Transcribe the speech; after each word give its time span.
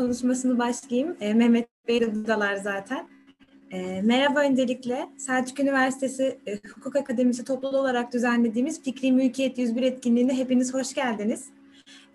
konuşmasını 0.00 0.58
başlayayım. 0.58 1.16
E, 1.20 1.34
Mehmet 1.34 1.68
Bey 1.88 2.00
de 2.00 2.14
buradalar 2.14 2.56
zaten. 2.56 3.08
E, 3.70 4.02
merhaba 4.02 4.40
öncelikle. 4.40 5.08
Selçuk 5.16 5.60
Üniversitesi 5.60 6.38
e, 6.46 6.58
Hukuk 6.74 6.96
Akademisi 6.96 7.44
topluluğu 7.44 7.78
olarak 7.78 8.12
düzenlediğimiz 8.12 8.82
Fikri 8.82 9.12
Mülkiyet 9.12 9.58
101 9.58 9.82
etkinliğine 9.82 10.38
hepiniz 10.38 10.74
hoş 10.74 10.94
geldiniz. 10.94 11.44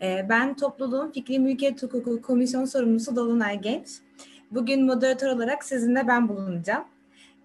E, 0.02 0.26
ben 0.30 0.56
topluluğun 0.56 1.12
Fikri 1.12 1.40
Mülkiyet 1.40 1.84
Hukuku 1.84 2.22
Komisyon 2.22 2.66
Sorumlusu 2.66 3.16
Dolunay 3.16 3.62
Genç. 3.62 3.88
Bugün 4.52 4.86
moderatör 4.86 5.28
olarak 5.28 5.64
sizinle 5.64 6.08
ben 6.08 6.30
bulunacağım. 6.30 6.84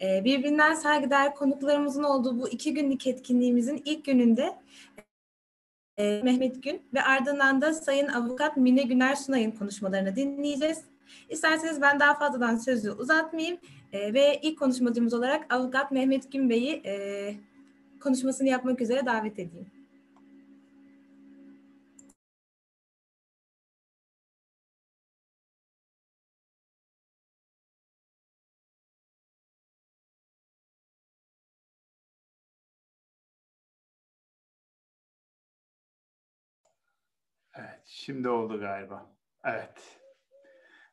E, 0.02 0.25
birbirinden 0.25 0.75
saygıdeğer 0.75 1.34
konuklarımızın 1.34 2.02
olduğu 2.02 2.38
bu 2.41 2.48
iki 2.48 2.75
günlük 2.75 3.07
etkinliğimizin 3.07 3.82
ilk 3.84 4.04
gününde 4.04 4.52
e, 6.01 6.21
Mehmet 6.25 6.62
Gün 6.62 6.82
ve 6.95 7.03
ardından 7.03 7.61
da 7.61 7.75
Sayın 7.75 8.09
Avukat 8.09 8.57
Mine 8.57 8.83
Güner 8.83 9.14
Sunay'ın 9.14 9.51
konuşmalarını 9.51 10.16
dinleyeceğiz. 10.16 10.79
İsterseniz 11.29 11.80
ben 11.80 12.01
daha 12.01 12.15
fazladan 12.15 12.57
sözü 12.57 12.91
uzatmayayım 12.91 13.59
e, 13.93 14.15
ve 14.15 14.41
ilk 14.43 14.59
konuşmacımız 14.59 15.15
olarak 15.15 15.55
Avukat 15.55 15.91
Mehmet 15.91 16.33
Gün 16.33 16.51
Bey'i 16.51 16.83
e, 16.87 17.34
konuşmasını 18.01 18.48
yapmak 18.48 18.80
üzere 18.80 19.07
davet 19.07 19.33
edeyim. 19.33 19.66
Şimdi 37.84 38.29
oldu 38.29 38.61
galiba. 38.61 39.16
Evet. 39.45 40.01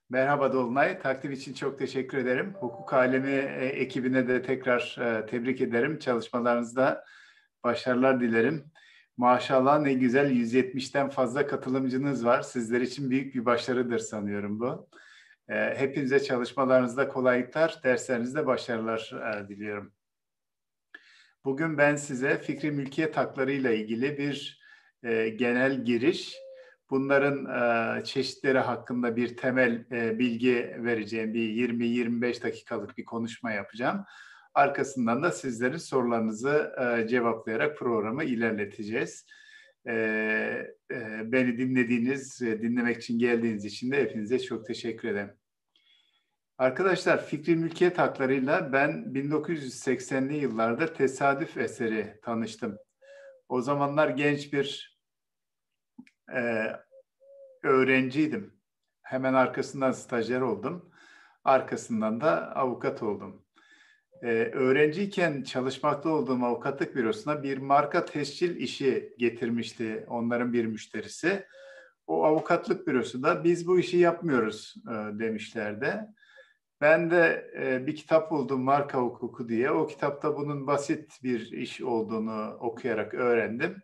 Merhaba 0.10 0.54
Dolunay, 0.54 1.00
takdim 1.00 1.32
için 1.32 1.54
çok 1.54 1.80
teşekkür 1.80 2.18
ederim. 2.18 2.54
Hukuk 2.60 2.94
Alemi 2.94 3.32
e, 3.32 3.66
ekibine 3.66 4.28
de 4.28 4.42
tekrar 4.42 4.98
e, 5.00 5.26
tebrik 5.26 5.62
ederim. 5.62 6.00
Çalışmalarınızda 6.00 7.06
başarılar 7.64 8.20
dilerim. 8.20 8.72
Maşallah 9.18 9.80
ne 9.80 9.94
güzel 9.94 10.32
170'ten 10.32 11.10
fazla 11.10 11.48
katılımcınız 11.48 12.26
var. 12.26 12.42
Sizler 12.42 12.82
için 12.82 13.10
büyük 13.10 13.36
bir 13.36 13.46
başarıdır 13.46 14.00
sanıyorum 14.00 14.60
bu. 14.60 14.90
E, 15.50 15.76
hepinize 15.78 16.20
çalışmalarınızda 16.20 17.08
kolaylıklar, 17.08 17.82
derslerinizde 17.84 18.46
başarılar 18.46 19.12
diliyorum. 19.50 19.94
Bugün 21.46 21.78
ben 21.78 21.96
size 21.96 22.38
fikri 22.38 22.72
mülkiyet 22.72 23.18
hakları 23.18 23.52
ile 23.52 23.78
ilgili 23.78 24.18
bir 24.18 24.62
genel 25.38 25.86
giriş 25.86 26.47
bunların 26.90 28.04
çeşitleri 28.04 28.60
hakkında 28.60 29.16
bir 29.16 29.38
temel 29.38 29.90
bilgi 30.20 30.76
vereceğim 30.80 31.34
bir 31.34 31.70
20-25 31.70 32.44
dakikalık 32.44 32.98
bir 32.98 33.06
konuşma 33.06 33.52
yapacağım. 33.52 34.06
Arkasından 34.54 35.24
da 35.24 35.32
sizlerin 35.32 35.78
sorularınızı 35.78 36.76
cevaplayarak 37.10 37.78
programı 37.78 38.24
ilerleteceğiz. 38.24 39.26
Beni 41.24 41.58
dinlediğiniz, 41.58 42.42
dinlemek 42.42 42.98
için 42.98 43.20
geldiğiniz 43.20 43.66
için 43.66 43.92
de 43.92 44.02
hepinize 44.02 44.40
çok 44.40 44.66
teşekkür 44.66 45.08
ederim. 45.10 45.32
Arkadaşlar 46.58 47.26
fikri 47.26 47.56
mülkiyet 47.56 47.98
haklarıyla 47.98 48.74
ben 48.74 48.90
1980'li 48.92 50.36
yıllarda 50.36 50.94
tesadüf 50.94 51.58
eseri 51.58 52.20
tanıştım. 52.24 52.78
O 53.50 53.62
zamanlar 53.62 54.10
genç 54.10 54.54
bir 54.54 54.97
e, 56.36 56.72
öğrenciydim. 57.64 58.54
Hemen 59.02 59.34
arkasından 59.34 59.92
stajyer 59.92 60.42
oldum. 60.42 60.92
Arkasından 61.44 62.22
da 62.22 62.56
avukat 62.56 63.04
oldum. 63.04 63.48
Ee, 64.24 64.28
öğrenciyken 64.54 65.44
çalışmakta 65.44 66.10
olduğum 66.10 66.46
avukatlık 66.46 66.96
bürosuna 66.96 67.44
bir 67.44 67.58
marka 67.58 68.06
tescil 68.06 68.56
işi 68.56 69.14
getirmişti 69.18 70.06
onların 70.08 70.54
bir 70.54 70.66
müşterisi. 70.66 71.46
O 72.08 72.26
avukatlık 72.26 72.88
bürosu 72.88 73.24
da 73.24 73.44
biz 73.44 73.68
bu 73.68 73.80
işi 73.80 73.98
yapmıyoruz 73.98 74.76
e, 74.88 75.20
demişlerdi. 75.20 76.00
Ben 76.82 77.12
de 77.12 77.52
e, 77.62 77.88
bir 77.88 77.96
kitap 77.96 78.32
buldum 78.32 78.62
marka 78.62 78.98
hukuku 78.98 79.50
diye. 79.50 79.72
O 79.72 79.88
kitapta 79.88 80.38
bunun 80.38 80.68
basit 80.68 81.24
bir 81.24 81.52
iş 81.52 81.82
olduğunu 81.82 82.58
okuyarak 82.60 83.14
öğrendim. 83.14 83.78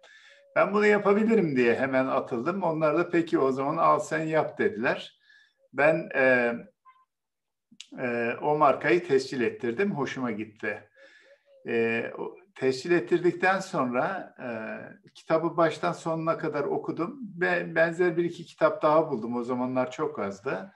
Ben 0.56 0.74
bunu 0.74 0.86
yapabilirim 0.86 1.56
diye 1.56 1.76
hemen 1.76 2.06
atıldım. 2.08 2.64
Onlar 2.64 2.98
da 2.98 3.10
peki 3.10 3.40
o 3.40 3.52
zaman 3.52 3.78
al 3.78 4.00
sen 4.00 4.24
yap 4.24 4.58
dediler. 4.58 5.20
Ben 5.74 6.10
e, 6.16 6.54
e, 8.00 8.34
o 8.42 8.58
markayı 8.58 9.08
tescil 9.08 9.42
ettirdim. 9.42 9.92
Hoşuma 9.92 10.32
gitti. 10.32 10.90
E, 11.68 12.04
tescil 12.56 12.92
ettirdikten 12.92 13.60
sonra 13.60 14.36
e, 14.40 14.48
kitabı 15.14 15.58
baştan 15.58 15.92
sonuna 15.92 16.38
kadar 16.38 16.64
okudum 16.64 17.20
ve 17.42 17.76
benzer 17.76 18.18
bir 18.18 18.24
iki 18.24 18.46
kitap 18.46 18.82
daha 18.82 19.12
buldum. 19.12 19.36
O 19.36 19.44
zamanlar 19.44 19.92
çok 19.92 20.20
azdı. 20.20 20.74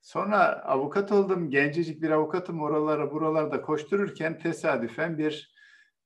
Sonra 0.00 0.62
avukat 0.64 1.12
oldum. 1.12 1.50
Gencecik 1.50 2.02
bir 2.02 2.10
avukatım 2.10 2.60
oralara 2.60 3.12
buralarda 3.12 3.62
koştururken 3.62 4.38
tesadüfen 4.38 5.18
bir 5.18 5.54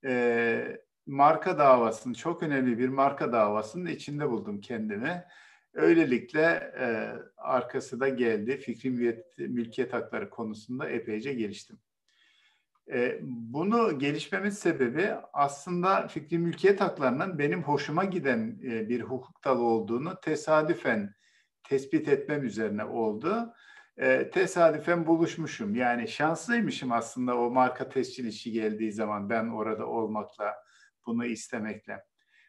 e, 0.05 0.81
marka 1.19 1.59
davasının, 1.59 2.15
çok 2.15 2.43
önemli 2.43 2.79
bir 2.79 2.89
marka 2.89 3.33
davasının 3.33 3.87
içinde 3.87 4.31
buldum 4.31 4.61
kendimi. 4.61 5.25
Öylelikle 5.75 6.73
e, 6.81 7.13
arkası 7.37 8.01
da 8.01 8.09
geldi. 8.09 8.57
Fikri 8.57 8.91
mülkiyet, 8.91 9.39
mülkiyet 9.39 9.93
hakları 9.93 10.31
konusunda 10.31 10.89
epeyce 10.89 11.35
geliştim. 11.35 11.79
E, 12.93 13.19
bunu 13.23 13.99
gelişmemin 13.99 14.51
sebebi 14.51 15.11
aslında 15.33 16.09
fikri 16.09 16.39
mülkiyet 16.39 16.81
haklarının 16.81 17.39
benim 17.39 17.63
hoşuma 17.63 18.05
giden 18.05 18.61
e, 18.65 18.89
bir 18.89 19.01
hukuk 19.01 19.45
dalı 19.45 19.63
olduğunu 19.63 20.21
tesadüfen 20.21 21.15
tespit 21.69 22.09
etmem 22.09 22.45
üzerine 22.45 22.85
oldu. 22.85 23.55
E, 23.97 24.31
tesadüfen 24.31 25.07
buluşmuşum. 25.07 25.75
Yani 25.75 26.09
şanslıymışım 26.09 26.93
aslında 26.93 27.39
o 27.39 27.51
marka 27.51 27.89
tescil 27.89 28.27
işi 28.27 28.53
geldiği 28.53 28.93
zaman 28.93 29.31
ben 29.31 29.49
orada 29.49 29.87
olmakla 29.87 30.68
bunu 31.09 31.27
istemekle. 31.27 32.05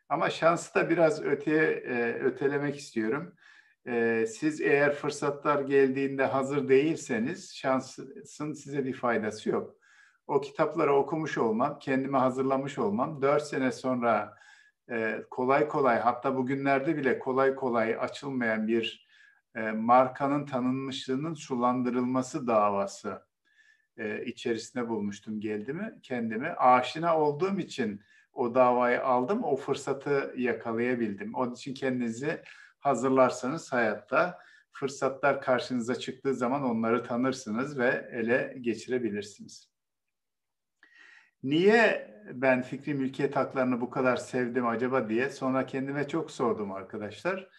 Ama 0.09 0.29
şansı 0.29 0.75
da 0.75 0.89
biraz 0.89 1.23
öteye 1.23 1.63
e, 1.63 2.13
ötelemek 2.13 2.77
istiyorum. 2.77 3.35
E, 3.87 4.25
siz 4.27 4.61
eğer 4.61 4.93
fırsatlar 4.93 5.61
geldiğinde 5.61 6.25
hazır 6.25 6.69
değilseniz 6.69 7.55
şansın 7.55 8.53
size 8.53 8.85
bir 8.85 8.93
faydası 8.93 9.49
yok. 9.49 9.75
O 10.27 10.41
kitapları 10.41 10.93
okumuş 10.93 11.37
olmam, 11.37 11.79
kendime 11.79 12.17
hazırlamış 12.17 12.77
olmam, 12.79 13.21
dört 13.21 13.43
sene 13.43 13.71
sonra 13.71 14.35
e, 14.91 15.23
kolay 15.29 15.67
kolay 15.67 15.99
hatta 15.99 16.35
bugünlerde 16.35 16.97
bile 16.97 17.19
kolay 17.19 17.55
kolay 17.55 17.95
açılmayan 17.99 18.67
bir 18.67 19.07
e, 19.55 19.71
markanın 19.71 20.45
tanınmışlığının 20.45 21.33
sulandırılması 21.33 22.47
davası 22.47 23.21
e, 23.97 24.25
içerisinde 24.25 24.89
bulmuştum 24.89 25.39
geldi 25.39 25.75
kendimi. 26.03 26.47
Aşina 26.47 27.19
olduğum 27.19 27.59
için 27.59 28.01
o 28.39 28.55
davayı 28.55 29.03
aldım, 29.03 29.43
o 29.43 29.55
fırsatı 29.55 30.33
yakalayabildim. 30.37 31.33
Onun 31.35 31.53
için 31.53 31.73
kendinizi 31.73 32.41
hazırlarsanız 32.79 33.73
hayatta 33.73 34.39
fırsatlar 34.71 35.41
karşınıza 35.41 35.95
çıktığı 35.95 36.33
zaman 36.33 36.63
onları 36.63 37.03
tanırsınız 37.03 37.79
ve 37.79 38.09
ele 38.11 38.57
geçirebilirsiniz. 38.61 39.69
Niye 41.43 42.11
ben 42.33 42.61
fikri 42.61 42.93
mülkiyet 42.93 43.35
haklarını 43.35 43.81
bu 43.81 43.89
kadar 43.89 44.17
sevdim 44.17 44.67
acaba 44.67 45.09
diye 45.09 45.29
sonra 45.29 45.65
kendime 45.65 46.07
çok 46.07 46.31
sordum 46.31 46.71
arkadaşlar. 46.71 47.49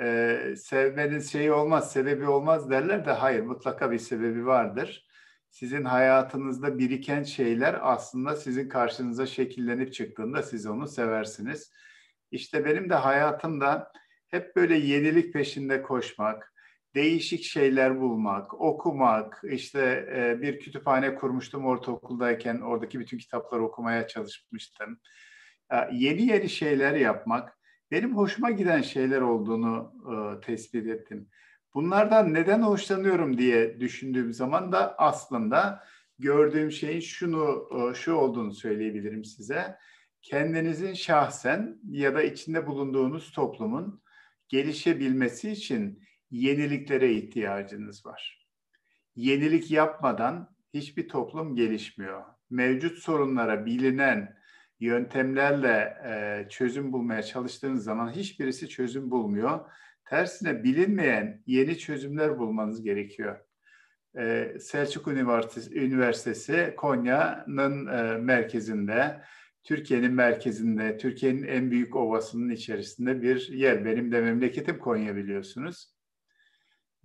Ee, 0.00 0.54
sevmenin 0.56 1.20
şeyi 1.20 1.52
olmaz, 1.52 1.92
sebebi 1.92 2.26
olmaz 2.26 2.70
derler 2.70 3.06
de 3.06 3.12
hayır 3.12 3.40
mutlaka 3.40 3.90
bir 3.90 3.98
sebebi 3.98 4.46
vardır 4.46 5.09
sizin 5.50 5.84
hayatınızda 5.84 6.78
biriken 6.78 7.22
şeyler 7.22 7.78
aslında 7.82 8.36
sizin 8.36 8.68
karşınıza 8.68 9.26
şekillenip 9.26 9.92
çıktığında 9.94 10.42
siz 10.42 10.66
onu 10.66 10.88
seversiniz. 10.88 11.72
İşte 12.30 12.64
benim 12.64 12.90
de 12.90 12.94
hayatımda 12.94 13.92
hep 14.28 14.56
böyle 14.56 14.76
yenilik 14.76 15.32
peşinde 15.32 15.82
koşmak, 15.82 16.54
değişik 16.94 17.44
şeyler 17.44 18.00
bulmak, 18.00 18.60
okumak, 18.60 19.42
işte 19.50 20.08
e, 20.16 20.42
bir 20.42 20.60
kütüphane 20.60 21.14
kurmuştum 21.14 21.66
ortaokuldayken 21.66 22.60
oradaki 22.60 23.00
bütün 23.00 23.18
kitapları 23.18 23.62
okumaya 23.62 24.06
çalışmıştım. 24.06 25.00
E, 25.72 25.76
yeni 25.92 26.22
yeni 26.22 26.48
şeyler 26.48 26.94
yapmak 26.94 27.58
benim 27.90 28.16
hoşuma 28.16 28.50
giden 28.50 28.82
şeyler 28.82 29.20
olduğunu 29.20 29.92
e, 30.12 30.40
tespit 30.40 30.86
ettim. 30.86 31.28
Bunlardan 31.74 32.34
neden 32.34 32.62
hoşlanıyorum 32.62 33.38
diye 33.38 33.80
düşündüğüm 33.80 34.32
zaman 34.32 34.72
da 34.72 34.94
aslında 34.98 35.84
gördüğüm 36.18 36.72
şeyin 36.72 37.00
şunu 37.00 37.68
e, 37.72 37.94
şu 37.94 38.12
olduğunu 38.12 38.54
söyleyebilirim 38.54 39.24
size. 39.24 39.76
Kendinizin 40.22 40.94
şahsen 40.94 41.80
ya 41.90 42.14
da 42.14 42.22
içinde 42.22 42.66
bulunduğunuz 42.66 43.32
toplumun 43.32 44.02
gelişebilmesi 44.48 45.50
için 45.50 46.02
yeniliklere 46.30 47.12
ihtiyacınız 47.12 48.06
var. 48.06 48.48
Yenilik 49.16 49.70
yapmadan 49.70 50.56
hiçbir 50.74 51.08
toplum 51.08 51.56
gelişmiyor. 51.56 52.22
Mevcut 52.50 52.98
sorunlara 52.98 53.66
bilinen 53.66 54.36
yöntemlerle 54.80 55.96
e, 56.04 56.48
çözüm 56.48 56.92
bulmaya 56.92 57.22
çalıştığınız 57.22 57.84
zaman 57.84 58.10
hiçbirisi 58.10 58.68
çözüm 58.68 59.10
bulmuyor. 59.10 59.60
Tersine 60.10 60.64
bilinmeyen 60.64 61.42
yeni 61.46 61.78
çözümler 61.78 62.38
bulmanız 62.38 62.82
gerekiyor. 62.82 63.40
E, 64.18 64.54
Selçuk 64.60 65.08
Üniversitesi 65.72 66.74
Konya'nın 66.76 67.86
e, 67.86 68.18
merkezinde, 68.18 69.22
Türkiye'nin 69.64 70.12
merkezinde, 70.12 70.96
Türkiye'nin 70.96 71.42
en 71.42 71.70
büyük 71.70 71.96
ovasının 71.96 72.50
içerisinde 72.50 73.22
bir 73.22 73.48
yer. 73.48 73.84
Benim 73.84 74.12
de 74.12 74.20
memleketim 74.20 74.78
Konya 74.78 75.16
biliyorsunuz. 75.16 75.94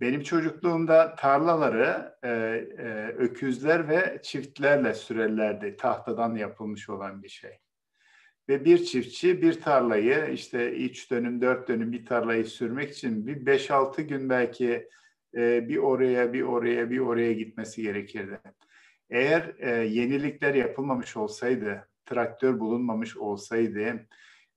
Benim 0.00 0.22
çocukluğumda 0.22 1.14
tarlaları 1.14 2.14
e, 2.22 2.28
e, 2.28 3.08
öküzler 3.08 3.88
ve 3.88 4.20
çiftlerle 4.22 4.94
sürerlerdi. 4.94 5.76
Tahtadan 5.76 6.34
yapılmış 6.34 6.90
olan 6.90 7.22
bir 7.22 7.28
şey. 7.28 7.65
Ve 8.48 8.64
bir 8.64 8.84
çiftçi 8.84 9.42
bir 9.42 9.60
tarlayı 9.60 10.30
işte 10.32 10.72
üç 10.72 11.10
dönüm, 11.10 11.40
dört 11.40 11.68
dönüm 11.68 11.92
bir 11.92 12.06
tarlayı 12.06 12.44
sürmek 12.44 12.90
için 12.90 13.26
bir 13.26 13.46
beş 13.46 13.70
altı 13.70 14.02
gün 14.02 14.28
belki 14.30 14.88
e, 15.36 15.68
bir 15.68 15.76
oraya, 15.76 16.32
bir 16.32 16.42
oraya, 16.42 16.90
bir 16.90 16.98
oraya 16.98 17.32
gitmesi 17.32 17.82
gerekirdi. 17.82 18.40
Eğer 19.10 19.54
e, 19.58 19.70
yenilikler 19.70 20.54
yapılmamış 20.54 21.16
olsaydı, 21.16 21.88
traktör 22.04 22.60
bulunmamış 22.60 23.16
olsaydı, 23.16 24.06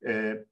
e, 0.07 0.45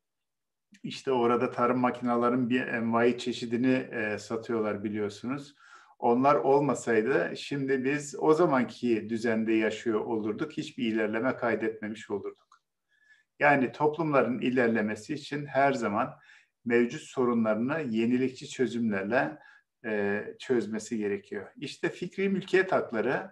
işte 0.83 1.11
orada 1.11 1.51
tarım 1.51 1.79
makinaların 1.79 2.49
bir 2.49 2.67
envai 2.67 3.17
çeşidini 3.17 3.89
e, 3.91 4.17
satıyorlar 4.17 4.83
biliyorsunuz. 4.83 5.55
Onlar 5.99 6.35
olmasaydı 6.35 7.33
şimdi 7.37 7.83
biz 7.83 8.15
o 8.19 8.33
zamanki 8.33 9.09
düzende 9.09 9.53
yaşıyor 9.53 9.99
olurduk. 9.99 10.51
Hiçbir 10.51 10.83
ilerleme 10.83 11.35
kaydetmemiş 11.35 12.09
olurduk. 12.09 12.46
Yani 13.39 13.71
toplumların 13.71 14.39
ilerlemesi 14.39 15.13
için 15.13 15.45
her 15.45 15.73
zaman 15.73 16.19
mevcut 16.65 17.01
sorunlarını 17.01 17.81
yenilikçi 17.81 18.49
çözümlerle 18.49 19.39
e, 19.85 20.23
çözmesi 20.39 20.97
gerekiyor. 20.97 21.51
İşte 21.55 21.89
fikri 21.89 22.29
mülkiyet 22.29 22.71
hakları 22.71 23.31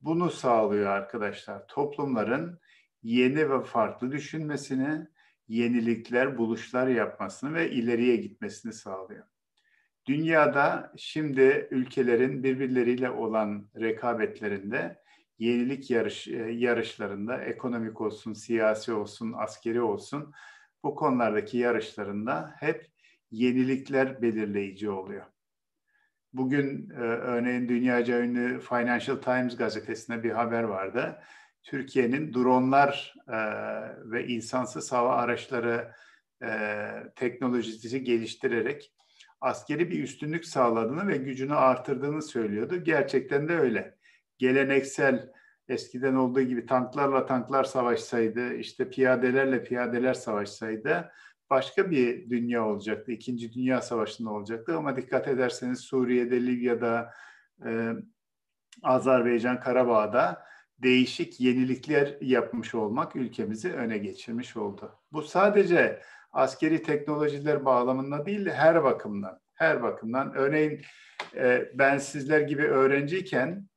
bunu 0.00 0.30
sağlıyor 0.30 0.86
arkadaşlar. 0.90 1.66
Toplumların 1.66 2.60
yeni 3.02 3.50
ve 3.50 3.62
farklı 3.62 4.12
düşünmesini, 4.12 5.06
yenilikler, 5.48 6.38
buluşlar 6.38 6.86
yapmasını 6.86 7.54
ve 7.54 7.70
ileriye 7.70 8.16
gitmesini 8.16 8.72
sağlıyor. 8.72 9.24
Dünyada 10.06 10.92
şimdi 10.96 11.68
ülkelerin 11.70 12.42
birbirleriyle 12.42 13.10
olan 13.10 13.70
rekabetlerinde 13.80 15.02
yenilik 15.38 15.90
yarış, 15.90 16.28
e, 16.28 16.36
yarışlarında 16.36 17.42
ekonomik 17.42 18.00
olsun, 18.00 18.32
siyasi 18.32 18.92
olsun, 18.92 19.32
askeri 19.36 19.80
olsun 19.80 20.32
bu 20.84 20.94
konulardaki 20.94 21.58
yarışlarında 21.58 22.54
hep 22.58 22.86
yenilikler 23.30 24.22
belirleyici 24.22 24.90
oluyor. 24.90 25.24
Bugün 26.32 26.90
e, 26.90 27.00
örneğin 27.00 27.68
dünyaca 27.68 28.20
ünlü 28.20 28.60
Financial 28.60 29.16
Times 29.16 29.56
gazetesinde 29.56 30.22
bir 30.22 30.30
haber 30.30 30.62
vardı. 30.62 31.18
Türkiye'nin 31.62 32.34
dronlar 32.34 33.14
e, 33.28 33.36
ve 34.10 34.26
insansız 34.26 34.92
hava 34.92 35.16
araçları 35.16 35.92
e, 36.42 36.88
teknolojisi 37.16 38.04
geliştirerek 38.04 38.92
askeri 39.40 39.90
bir 39.90 40.02
üstünlük 40.02 40.46
sağladığını 40.46 41.08
ve 41.08 41.16
gücünü 41.16 41.54
artırdığını 41.54 42.22
söylüyordu. 42.22 42.84
Gerçekten 42.84 43.48
de 43.48 43.58
öyle. 43.58 43.95
Geleneksel 44.38 45.32
eskiden 45.68 46.14
olduğu 46.14 46.40
gibi 46.40 46.66
tanklarla 46.66 47.26
tanklar 47.26 47.64
savaşsaydı, 47.64 48.54
işte 48.54 48.90
piyadelerle 48.90 49.64
piyadeler 49.64 50.14
savaşsaydı 50.14 51.12
başka 51.50 51.90
bir 51.90 52.30
dünya 52.30 52.66
olacaktı. 52.66 53.12
İkinci 53.12 53.52
Dünya 53.52 53.82
Savaşı'nda 53.82 54.30
olacaktı 54.30 54.76
ama 54.76 54.96
dikkat 54.96 55.28
ederseniz 55.28 55.80
Suriye'de, 55.80 56.46
Libya'da, 56.46 57.12
e, 57.66 57.92
Azerbaycan, 58.82 59.60
Karabağ'da 59.60 60.46
değişik 60.78 61.40
yenilikler 61.40 62.16
yapmış 62.20 62.74
olmak 62.74 63.16
ülkemizi 63.16 63.72
öne 63.72 63.98
geçirmiş 63.98 64.56
oldu. 64.56 64.98
Bu 65.12 65.22
sadece 65.22 66.02
askeri 66.32 66.82
teknolojiler 66.82 67.64
bağlamında 67.64 68.26
değil 68.26 68.46
her 68.46 68.84
bakımdan. 68.84 69.40
Her 69.54 69.82
bakımdan. 69.82 70.34
Örneğin 70.34 70.80
e, 71.34 71.70
ben 71.74 71.98
sizler 71.98 72.40
gibi 72.40 72.62
öğrenciyken 72.62 73.68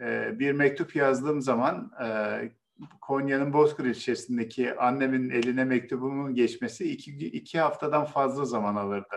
e, 0.00 0.38
bir 0.38 0.52
mektup 0.52 0.96
yazdığım 0.96 1.42
zaman 1.42 1.92
e, 2.04 2.08
Konya'nın 3.00 3.52
Bozkır 3.52 3.84
ilçesindeki 3.84 4.74
annemin 4.74 5.30
eline 5.30 5.64
mektubumun 5.64 6.34
geçmesi 6.34 6.92
iki, 6.92 7.26
iki 7.26 7.60
haftadan 7.60 8.04
fazla 8.04 8.44
zaman 8.44 8.76
alırdı. 8.76 9.16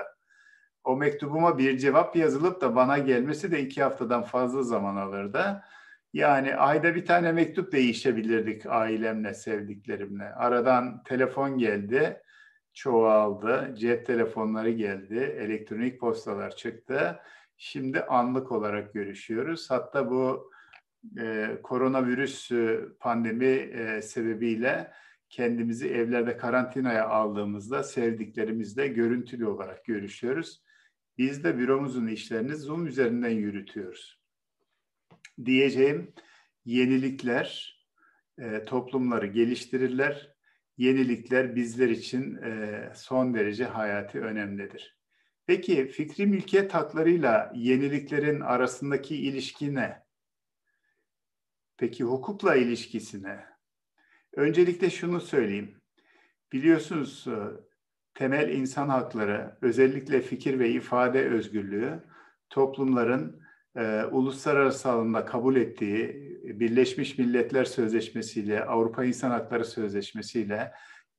O 0.84 0.98
mektubuma 0.98 1.58
bir 1.58 1.78
cevap 1.78 2.16
yazılıp 2.16 2.62
da 2.62 2.76
bana 2.76 2.98
gelmesi 2.98 3.52
de 3.52 3.62
iki 3.62 3.84
haftadan 3.84 4.24
fazla 4.24 4.64
zaman 4.64 4.96
alırdı. 4.96 5.62
Yani 6.14 6.56
ayda 6.56 6.96
bir 6.96 7.06
tane 7.06 7.32
mektup 7.32 7.72
değişebilirdik 7.72 8.66
ailemle, 8.66 9.34
sevdiklerimle. 9.34 10.24
Aradan 10.24 11.04
telefon 11.04 11.58
geldi, 11.58 12.22
çoğaldı, 12.74 13.76
cep 13.78 14.06
telefonları 14.06 14.70
geldi, 14.70 15.36
elektronik 15.40 16.00
postalar 16.00 16.56
çıktı. 16.56 17.20
Şimdi 17.58 18.02
anlık 18.02 18.52
olarak 18.52 18.94
görüşüyoruz. 18.94 19.72
Hatta 19.72 20.10
bu 20.12 20.52
e, 21.20 21.58
koronavirüs 21.64 22.52
pandemi 23.00 23.46
e, 23.46 24.02
sebebiyle 24.02 24.92
kendimizi 25.30 25.90
evlerde 25.90 26.38
karantinaya 26.38 27.08
aldığımızda 27.08 27.84
sevdiklerimizle 27.84 28.88
görüntülü 28.88 29.46
olarak 29.46 29.86
görüşüyoruz. 29.86 30.64
Biz 31.18 31.44
de 31.44 31.58
büromuzun 31.58 32.08
işlerini 32.08 32.56
Zoom 32.56 32.88
üzerinden 32.88 33.30
yürütüyoruz 33.30 34.20
diyeceğim 35.46 36.14
yenilikler 36.66 37.80
e, 38.40 38.66
toplumları 38.66 39.28
geliştirirler. 39.28 40.34
Yenilikler 40.78 41.56
bizler 41.56 41.90
için 41.90 42.36
e, 42.36 42.82
son 42.96 43.34
derece 43.34 43.66
hayati 43.66 44.20
önemlidir. 44.20 44.98
Peki 45.48 45.88
fikri 45.88 46.26
mülkiyet 46.26 46.74
haklarıyla 46.74 47.52
yeniliklerin 47.56 48.40
arasındaki 48.40 49.16
ilişki 49.16 49.76
ne? 49.76 50.04
Peki 51.80 52.04
hukukla 52.04 52.56
ilişkisi 52.56 53.24
ne? 53.24 53.46
Öncelikle 54.36 54.90
şunu 54.90 55.22
söyleyeyim. 55.22 55.82
Biliyorsunuz 56.52 57.28
e, 57.28 57.38
temel 58.14 58.50
insan 58.50 58.90
hakları, 58.90 59.58
özellikle 59.62 60.22
fikir 60.22 60.60
ve 60.60 60.70
ifade 60.70 61.30
özgürlüğü 61.30 62.04
toplumların 62.50 63.42
e, 63.76 64.04
uluslararası 64.04 64.90
alanda 64.90 65.26
kabul 65.26 65.56
ettiği 65.56 66.30
Birleşmiş 66.44 67.18
Milletler 67.18 67.66
Sözleşmesi 67.66 68.40
ile 68.40 68.64
Avrupa 68.64 69.04
İnsan 69.04 69.32
Hakları 69.32 69.66
Sözleşmesi 69.66 70.42
ile 70.42 70.72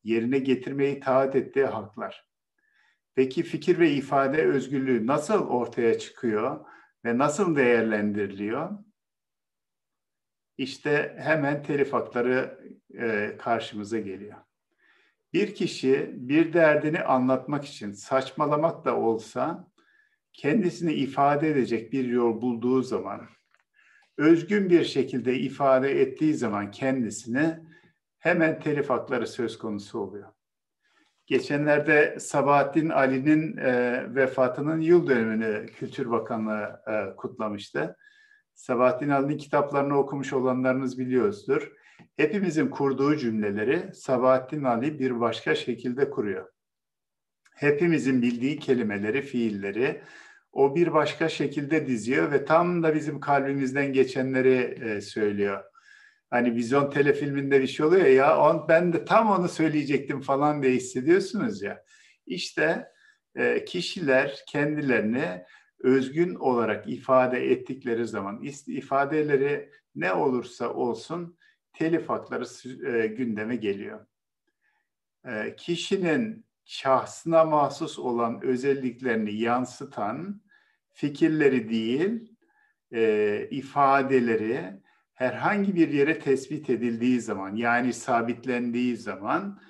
yerine 0.05 0.38
getirmeyi 0.38 1.00
taahhüt 1.00 1.35
ettiği 1.35 1.64
haklar. 1.64 2.26
Peki 3.14 3.43
fikir 3.43 3.79
ve 3.79 3.90
ifade 3.90 4.43
özgürlüğü 4.43 5.07
nasıl 5.07 5.49
ortaya 5.49 5.99
çıkıyor 5.99 6.67
ve 7.05 7.19
nasıl 7.19 7.57
değerlendiriliyor? 7.57 8.89
İşte 10.61 11.17
hemen 11.19 11.62
telif 11.62 11.93
hakları 11.93 12.59
e, 12.99 13.37
karşımıza 13.38 13.99
geliyor. 13.99 14.37
Bir 15.33 15.55
kişi 15.55 16.11
bir 16.14 16.52
derdini 16.52 17.00
anlatmak 17.00 17.64
için 17.64 17.93
saçmalamak 17.93 18.85
da 18.85 18.97
olsa 18.97 19.69
kendisini 20.33 20.93
ifade 20.93 21.50
edecek 21.50 21.93
bir 21.93 22.05
yol 22.05 22.43
bulduğu 22.43 22.83
zaman, 22.83 23.21
özgün 24.19 24.71
bir 24.71 24.85
şekilde 24.85 25.38
ifade 25.38 26.00
ettiği 26.00 26.35
zaman 26.35 26.71
kendisini 26.71 27.59
hemen 28.19 28.61
telif 28.61 28.90
hakları 28.90 29.26
söz 29.26 29.59
konusu 29.59 29.99
oluyor. 29.99 30.29
Geçenlerde 31.26 32.17
Sabahattin 32.21 32.88
Ali'nin 32.88 33.57
e, 33.57 34.02
vefatının 34.14 34.81
yıl 34.81 35.07
dönümünü 35.07 35.67
Kültür 35.67 36.11
Bakanlığı 36.11 36.83
e, 36.87 37.17
kutlamıştı. 37.17 37.97
Sabahattin 38.61 39.09
Ali'nin 39.09 39.38
kitaplarını 39.38 39.99
okumuş 39.99 40.33
olanlarınız 40.33 40.99
biliyoruzdur. 40.99 41.73
Hepimizin 42.17 42.69
kurduğu 42.69 43.17
cümleleri 43.17 43.95
Sabahattin 43.95 44.64
Ali 44.64 44.99
bir 44.99 45.21
başka 45.21 45.55
şekilde 45.55 46.11
kuruyor 46.11 46.49
hepimizin 47.61 48.23
bildiği 48.23 48.59
kelimeleri, 48.59 49.23
fiilleri 49.23 50.00
o 50.52 50.75
bir 50.75 50.93
başka 50.93 51.29
şekilde 51.29 51.87
diziyor 51.87 52.33
ve 52.33 52.45
tam 52.45 52.83
da 52.83 52.95
bizim 52.95 53.21
kalbimizden 53.21 53.93
geçenleri 53.93 54.79
e, 54.85 55.00
söylüyor. 55.00 55.64
Hani 56.31 56.55
vizyon 56.55 56.90
telefilminde 56.90 57.61
bir 57.61 57.67
şey 57.67 57.87
oluyor 57.87 58.07
ya 58.07 58.38
on, 58.38 58.69
ben 58.69 58.93
de 58.93 59.05
tam 59.05 59.31
onu 59.31 59.49
söyleyecektim 59.49 60.21
falan 60.21 60.62
diye 60.62 60.73
hissediyorsunuz 60.73 61.62
ya. 61.62 61.83
İşte 62.26 62.88
e, 63.35 63.64
kişiler 63.64 64.45
kendilerini 64.49 65.45
özgün 65.80 66.34
olarak 66.34 66.88
ifade 66.88 67.50
ettikleri 67.50 68.06
zaman 68.06 68.42
ifadeleri 68.66 69.70
ne 69.94 70.12
olursa 70.12 70.75
olsun 70.75 71.37
telif 71.72 72.08
hakları 72.08 72.44
e, 72.87 73.06
gündeme 73.06 73.56
geliyor. 73.56 74.06
E, 75.25 75.56
kişinin 75.56 76.44
şahsına 76.64 77.44
mahsus 77.44 77.99
olan 77.99 78.42
özelliklerini 78.42 79.34
yansıtan 79.34 80.42
fikirleri 80.92 81.68
değil, 81.70 82.32
e, 82.92 83.49
ifadeleri 83.50 84.80
herhangi 85.14 85.75
bir 85.75 85.88
yere 85.88 86.18
tespit 86.18 86.70
edildiği 86.70 87.20
zaman, 87.20 87.56
yani 87.56 87.92
sabitlendiği 87.92 88.96
zaman 88.96 89.60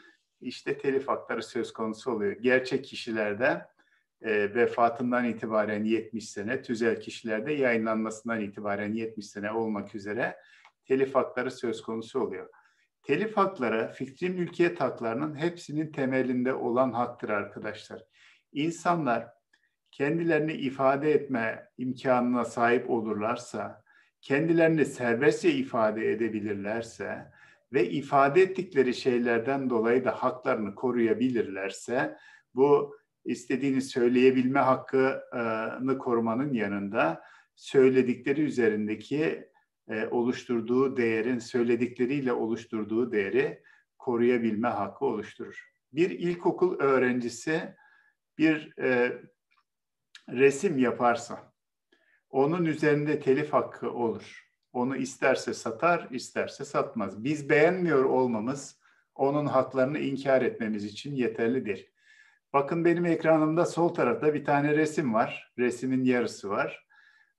işte 0.40 0.79
telif 0.79 1.09
hakları 1.09 1.43
söz 1.43 1.73
konusu 1.73 2.11
oluyor. 2.11 2.33
Gerçek 2.33 2.85
kişilerde 2.85 3.67
e, 4.23 4.55
vefatından 4.55 5.25
itibaren 5.25 5.85
70 5.85 6.31
sene, 6.31 6.62
tüzel 6.62 7.00
kişilerde 7.00 7.53
yayınlanmasından 7.53 8.41
itibaren 8.41 8.93
70 8.93 9.27
sene 9.27 9.53
olmak 9.53 9.95
üzere 9.95 10.37
telif 10.85 11.15
hakları 11.15 11.50
söz 11.50 11.83
konusu 11.83 12.21
oluyor. 12.21 12.49
Telif 13.03 13.37
hakları 13.37 13.93
fikri 13.93 14.31
mülkiyet 14.31 14.81
haklarının 14.81 15.35
hepsinin 15.35 15.93
temelinde 15.93 16.55
olan 16.55 16.93
haktır 16.93 17.29
arkadaşlar. 17.29 18.05
İnsanlar 18.53 19.29
kendilerini 19.91 20.53
ifade 20.53 21.12
etme 21.12 21.69
imkanına 21.79 22.45
sahip 22.45 22.91
olurlarsa, 22.91 23.83
kendilerini 24.21 24.85
serbestçe 24.85 25.53
ifade 25.53 26.11
edebilirlerse 26.12 27.33
ve 27.73 27.91
ifade 27.91 28.43
ettikleri 28.43 28.95
şeylerden 28.95 29.71
dolayı 29.71 30.05
da 30.05 30.11
haklarını 30.11 30.75
koruyabilirlerse 30.75 32.17
bu 32.55 33.00
istediğini 33.25 33.81
söyleyebilme 33.81 34.61
hakkını 34.61 35.99
korumanın 35.99 36.53
yanında 36.53 37.23
söyledikleri 37.55 38.43
üzerindeki 38.43 39.49
e, 39.89 40.07
oluşturduğu 40.07 40.97
değerin 40.97 41.39
söyledikleriyle 41.39 42.33
oluşturduğu 42.33 43.12
değeri 43.12 43.62
koruyabilme 43.99 44.69
hakkı 44.69 45.05
oluşturur. 45.05 45.71
Bir 45.93 46.11
ilkokul 46.11 46.79
öğrencisi 46.79 47.75
bir 48.39 48.79
e, 48.79 49.21
resim 50.29 50.79
yaparsa 50.79 51.53
onun 52.31 52.65
üzerinde 52.65 53.21
telif 53.21 53.53
hakkı 53.53 53.91
olur. 53.93 54.50
Onu 54.73 54.97
isterse 54.97 55.55
satar, 55.55 56.09
isterse 56.11 56.65
satmaz. 56.65 57.25
Biz 57.25 57.50
beğenmiyor 57.50 58.05
olmamız 58.05 58.81
onun 59.15 59.47
haklarını 59.47 59.99
inkar 59.99 60.43
etmemiz 60.43 60.85
için 60.85 61.15
yeterli 61.15 61.65
değil. 61.65 61.90
Bakın 62.52 62.85
benim 62.85 63.07
ekranımda 63.07 63.66
sol 63.66 63.88
tarafta 63.88 64.35
bir 64.35 64.45
tane 64.45 64.76
resim 64.76 65.14
var. 65.14 65.52
Resmin 65.59 66.04
yarısı 66.04 66.50
var. 66.50 66.87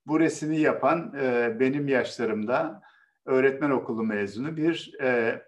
Bu 0.06 0.20
resmi 0.20 0.58
yapan 0.58 1.14
e, 1.22 1.56
benim 1.60 1.88
yaşlarımda 1.88 2.82
öğretmen 3.26 3.70
okulu 3.70 4.04
mezunu 4.04 4.58
bir 4.58 4.94
e, 5.02 5.42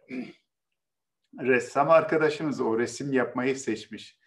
ressam 1.39 1.89
arkadaşımız 1.89 2.61
o 2.61 2.79
resim 2.79 3.13
yapmayı 3.13 3.55
seçmiş. 3.55 4.19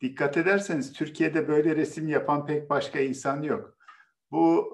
Dikkat 0.00 0.36
ederseniz 0.36 0.92
Türkiye'de 0.92 1.48
böyle 1.48 1.76
resim 1.76 2.08
yapan 2.08 2.46
pek 2.46 2.70
başka 2.70 3.00
insan 3.00 3.42
yok. 3.42 3.78
Bu 4.30 4.72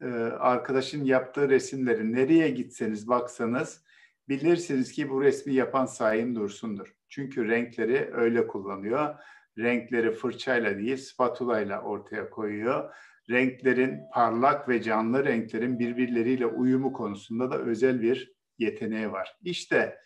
e, 0.00 0.06
e 0.06 0.10
arkadaşın 0.24 1.04
yaptığı 1.04 1.48
resimleri 1.48 2.12
nereye 2.12 2.50
gitseniz 2.50 3.08
baksanız 3.08 3.84
bilirsiniz 4.28 4.92
ki 4.92 5.10
bu 5.10 5.22
resmi 5.22 5.54
yapan 5.54 5.86
Sayın 5.86 6.34
Dursun'dur. 6.34 6.94
Çünkü 7.08 7.48
renkleri 7.48 8.10
öyle 8.14 8.46
kullanıyor. 8.46 9.14
Renkleri 9.58 10.12
fırçayla 10.12 10.78
değil 10.78 10.96
spatula 10.96 11.60
ile 11.60 11.78
ortaya 11.78 12.30
koyuyor 12.30 12.94
renklerin 13.30 14.00
parlak 14.12 14.68
ve 14.68 14.82
canlı 14.82 15.24
renklerin 15.24 15.78
birbirleriyle 15.78 16.46
uyumu 16.46 16.92
konusunda 16.92 17.50
da 17.50 17.58
özel 17.58 18.02
bir 18.02 18.32
yeteneği 18.58 19.12
var. 19.12 19.36
İşte 19.42 19.98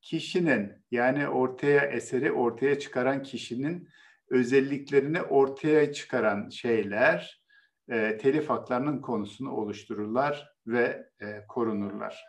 kişinin 0.00 0.72
yani 0.90 1.28
ortaya 1.28 1.80
eseri 1.80 2.32
ortaya 2.32 2.78
çıkaran 2.78 3.22
kişinin 3.22 3.88
özelliklerini 4.30 5.22
ortaya 5.22 5.92
çıkaran 5.92 6.48
şeyler 6.48 7.42
e, 7.88 8.18
telif 8.18 8.50
haklarının 8.50 9.00
konusunu 9.00 9.50
oluştururlar 9.50 10.52
ve 10.66 11.06
e, 11.20 11.46
korunurlar. 11.48 12.24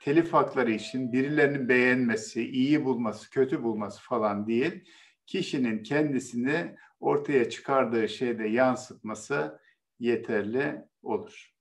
Telif 0.00 0.32
hakları 0.32 0.70
için 0.70 1.12
birilerinin 1.12 1.68
beğenmesi, 1.68 2.50
iyi 2.50 2.84
bulması, 2.84 3.30
kötü 3.30 3.62
bulması 3.62 4.02
falan 4.02 4.46
değil, 4.46 4.84
kişinin 5.32 5.82
kendisini 5.82 6.76
ortaya 7.00 7.50
çıkardığı 7.50 8.08
şeyde 8.08 8.48
yansıtması 8.48 9.60
yeterli 9.98 10.84
olur. 11.02 11.52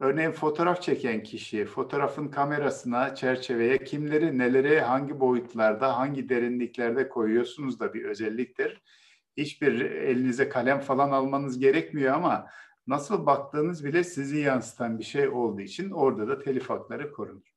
Örneğin 0.00 0.32
fotoğraf 0.32 0.82
çeken 0.82 1.22
kişi 1.22 1.64
fotoğrafın 1.64 2.28
kamerasına, 2.28 3.14
çerçeveye 3.14 3.84
kimleri, 3.84 4.38
neleri, 4.38 4.80
hangi 4.80 5.20
boyutlarda, 5.20 5.98
hangi 5.98 6.28
derinliklerde 6.28 7.08
koyuyorsunuz 7.08 7.80
da 7.80 7.94
bir 7.94 8.04
özelliktir. 8.04 8.82
Hiçbir 9.36 9.80
elinize 9.80 10.48
kalem 10.48 10.80
falan 10.80 11.10
almanız 11.10 11.58
gerekmiyor 11.58 12.14
ama 12.14 12.46
nasıl 12.86 13.26
baktığınız 13.26 13.84
bile 13.84 14.04
sizi 14.04 14.38
yansıtan 14.38 14.98
bir 14.98 15.04
şey 15.04 15.28
olduğu 15.28 15.60
için 15.60 15.90
orada 15.90 16.28
da 16.28 16.38
telif 16.38 16.70
hakları 16.70 17.12
korunur. 17.12 17.54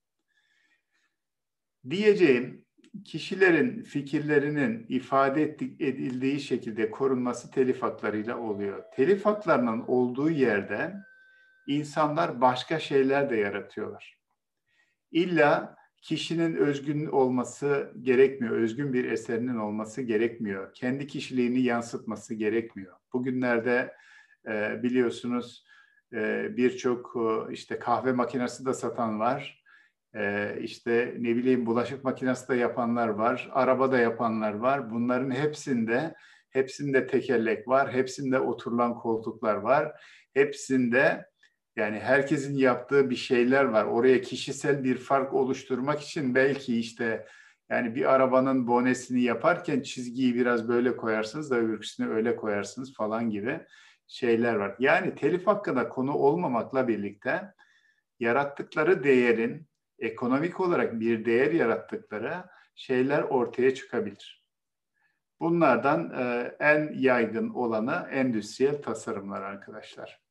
Diyeceğim 1.90 2.66
kişilerin 3.06 3.82
fikirlerinin 3.82 4.86
ifade 4.90 5.44
edildiği 5.80 6.40
şekilde 6.40 6.92
korunması 6.92 7.52
telif 7.52 7.82
haklarıyla 7.82 8.40
oluyor. 8.40 8.84
Telif 8.96 9.26
haklarının 9.26 9.84
olduğu 9.88 10.30
yerde 10.30 10.94
insanlar 11.68 12.42
başka 12.42 12.80
şeyler 12.80 13.30
de 13.30 13.36
yaratıyorlar. 13.36 14.18
İlla 15.12 15.76
kişinin 16.02 16.56
özgün 16.56 17.06
olması 17.06 17.94
gerekmiyor, 18.02 18.56
özgün 18.56 18.94
bir 18.94 19.12
eserinin 19.12 19.56
olması 19.56 20.02
gerekmiyor. 20.02 20.74
Kendi 20.74 21.08
kişiliğini 21.08 21.62
yansıtması 21.62 22.34
gerekmiyor. 22.34 22.96
Bugünlerde 23.14 23.94
e, 24.48 24.84
biliyorsunuz 24.84 25.66
e, 26.14 26.48
birçok 26.58 27.16
e, 27.16 27.54
işte 27.54 27.80
kahve 27.80 28.12
makinesi 28.12 28.66
de 28.66 28.74
satan 28.74 29.20
var 29.20 29.63
ee, 30.16 30.58
işte 30.62 31.14
ne 31.20 31.36
bileyim 31.36 31.66
bulaşık 31.66 32.04
makinesi 32.04 32.50
de 32.50 32.56
yapanlar 32.56 33.08
var, 33.08 33.50
araba 33.54 33.92
da 33.92 33.98
yapanlar 33.98 34.54
var. 34.54 34.92
Bunların 34.92 35.32
hepsinde 35.32 36.16
hepsinde 36.50 37.08
tekerlek 37.08 37.68
var, 37.68 37.94
hepsinde 37.94 38.40
oturulan 38.40 38.96
koltuklar 38.96 39.56
var. 39.56 39.92
Hepsinde 40.34 41.26
yani 41.76 42.00
herkesin 42.00 42.56
yaptığı 42.56 43.10
bir 43.10 43.16
şeyler 43.16 43.64
var. 43.64 43.86
Oraya 43.86 44.22
kişisel 44.22 44.84
bir 44.84 44.98
fark 44.98 45.34
oluşturmak 45.34 46.02
için 46.02 46.36
belki 46.36 46.80
işte 46.80 47.26
yani 47.70 47.96
bir 47.96 48.14
arabanın 48.14 48.68
bonesini 48.68 49.22
yaparken 49.22 49.82
çizgiyi 49.82 50.36
biraz 50.36 50.68
böyle 50.68 50.98
koyarsınız 50.98 51.52
da 51.52 51.56
öbürküsünü 51.56 52.10
öyle 52.10 52.36
koyarsınız 52.36 52.94
falan 52.94 53.30
gibi 53.30 53.60
şeyler 54.08 54.56
var. 54.56 54.76
Yani 54.80 55.16
telif 55.16 55.48
hakkında 55.48 55.90
konu 55.90 56.14
olmamakla 56.14 56.88
birlikte 56.88 57.54
yarattıkları 58.20 59.04
değerin 59.04 59.68
ekonomik 60.00 60.60
olarak 60.60 61.00
bir 61.00 61.26
değer 61.26 61.52
yarattıkları 61.52 62.44
şeyler 62.76 63.22
ortaya 63.22 63.74
çıkabilir. 63.74 64.44
Bunlardan 65.40 66.14
e, 66.18 66.56
en 66.60 66.94
yaygın 66.94 67.50
olanı 67.50 68.08
endüstriyel 68.12 68.82
tasarımlar 68.82 69.42
arkadaşlar. 69.42 70.22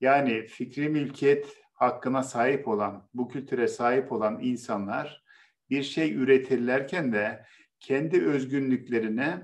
Yani 0.00 0.46
fikri 0.46 0.88
mülkiyet 0.88 1.56
hakkına 1.72 2.22
sahip 2.22 2.68
olan, 2.68 3.08
bu 3.14 3.28
kültüre 3.28 3.68
sahip 3.68 4.12
olan 4.12 4.38
insanlar 4.42 5.24
bir 5.70 5.82
şey 5.82 6.14
üretirlerken 6.14 7.12
de 7.12 7.46
kendi 7.80 8.24
özgünlüklerini 8.24 9.34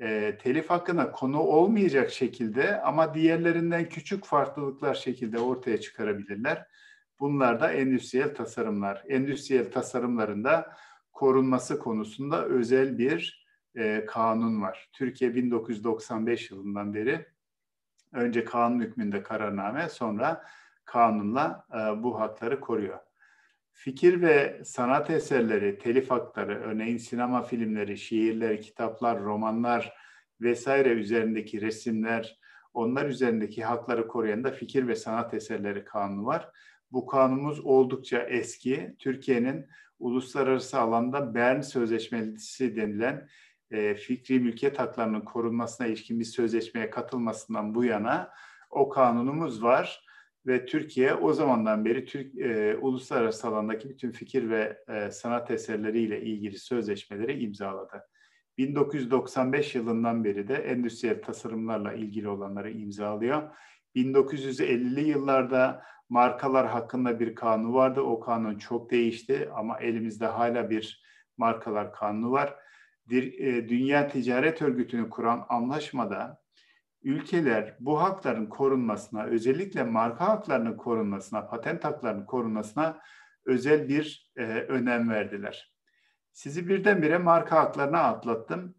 e, 0.00 0.38
telif 0.42 0.70
hakkına 0.70 1.12
konu 1.12 1.40
olmayacak 1.40 2.10
şekilde 2.10 2.80
ama 2.80 3.14
diğerlerinden 3.14 3.88
küçük 3.88 4.24
farklılıklar 4.24 4.94
şekilde 4.94 5.38
ortaya 5.38 5.80
çıkarabilirler. 5.80 6.66
Bunlar 7.22 7.60
da 7.60 7.72
endüstriyel 7.72 8.34
tasarımlar. 8.34 9.04
Endüstriyel 9.08 9.72
tasarımlarında 9.72 10.76
korunması 11.12 11.78
konusunda 11.78 12.44
özel 12.44 12.98
bir 12.98 13.46
e, 13.74 14.04
kanun 14.06 14.62
var. 14.62 14.90
Türkiye 14.92 15.34
1995 15.34 16.50
yılından 16.50 16.94
beri 16.94 17.26
önce 18.12 18.44
kanun 18.44 18.80
hükmünde 18.80 19.22
kararname 19.22 19.88
sonra 19.88 20.44
kanunla 20.84 21.66
e, 21.72 22.02
bu 22.02 22.20
hakları 22.20 22.60
koruyor. 22.60 22.98
Fikir 23.72 24.22
ve 24.22 24.60
sanat 24.64 25.10
eserleri, 25.10 25.78
telif 25.78 26.10
hakları, 26.10 26.60
örneğin 26.60 26.98
sinema 26.98 27.42
filmleri, 27.42 27.98
şiirler, 27.98 28.60
kitaplar, 28.60 29.20
romanlar 29.20 29.92
vesaire 30.40 30.88
üzerindeki 30.88 31.60
resimler, 31.60 32.40
onlar 32.74 33.06
üzerindeki 33.06 33.64
hakları 33.64 34.08
koruyan 34.08 34.44
da 34.44 34.50
fikir 34.50 34.88
ve 34.88 34.96
sanat 34.96 35.34
eserleri 35.34 35.84
kanunu 35.84 36.26
var. 36.26 36.52
Bu 36.92 37.06
kanunumuz 37.06 37.60
oldukça 37.60 38.22
eski. 38.22 38.96
Türkiye'nin 38.98 39.66
uluslararası 39.98 40.80
alanda 40.80 41.34
Bern 41.34 41.60
Sözleşmesi 41.60 42.76
denilen 42.76 43.28
e, 43.70 43.94
fikri 43.94 44.40
mülkiyet 44.40 44.78
haklarının 44.78 45.20
korunmasına 45.20 45.86
ilişkin 45.86 46.20
bir 46.20 46.24
sözleşmeye 46.24 46.90
katılmasından 46.90 47.74
bu 47.74 47.84
yana 47.84 48.30
o 48.70 48.88
kanunumuz 48.88 49.62
var 49.62 50.06
ve 50.46 50.66
Türkiye 50.66 51.14
o 51.14 51.32
zamandan 51.32 51.84
beri 51.84 52.04
Türk 52.04 52.38
e, 52.38 52.76
uluslararası 52.76 53.48
alandaki 53.48 53.88
bütün 53.88 54.12
fikir 54.12 54.50
ve 54.50 54.78
e, 54.88 55.10
sanat 55.10 55.50
eserleriyle 55.50 56.22
ilgili 56.22 56.58
sözleşmeleri 56.58 57.42
imzaladı. 57.42 58.04
1995 58.58 59.74
yılından 59.74 60.24
beri 60.24 60.48
de 60.48 60.54
endüstriyel 60.54 61.22
tasarımlarla 61.22 61.92
ilgili 61.92 62.28
olanları 62.28 62.70
imzalıyor. 62.70 63.50
1950'li 63.96 65.08
yıllarda 65.08 65.82
markalar 66.12 66.66
hakkında 66.66 67.20
bir 67.20 67.34
kanun 67.34 67.74
vardı. 67.74 68.00
O 68.00 68.20
kanun 68.20 68.58
çok 68.58 68.90
değişti 68.90 69.48
ama 69.54 69.78
elimizde 69.78 70.26
hala 70.26 70.70
bir 70.70 71.02
markalar 71.36 71.92
kanunu 71.92 72.30
var. 72.30 72.54
E, 73.10 73.68
Dünya 73.68 74.08
Ticaret 74.08 74.62
Örgütü'nü 74.62 75.10
kuran 75.10 75.46
anlaşmada 75.48 76.38
ülkeler 77.02 77.76
bu 77.80 78.02
hakların 78.02 78.46
korunmasına, 78.46 79.24
özellikle 79.24 79.82
marka 79.82 80.28
haklarının 80.28 80.76
korunmasına, 80.76 81.46
patent 81.46 81.84
haklarının 81.84 82.26
korunmasına 82.26 83.00
özel 83.44 83.88
bir 83.88 84.32
e, 84.36 84.42
önem 84.44 85.10
verdiler. 85.10 85.74
Sizi 86.32 86.68
birdenbire 86.68 87.18
marka 87.18 87.56
haklarına 87.56 88.00
atlattım 88.00 88.74